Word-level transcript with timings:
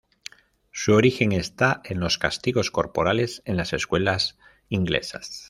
Su 0.71 0.93
origen 0.95 1.31
está 1.31 1.83
en 1.85 1.99
los 1.99 2.17
castigos 2.17 2.71
corporales 2.71 3.43
en 3.45 3.55
las 3.55 3.71
escuelas 3.71 4.35
inglesas. 4.67 5.39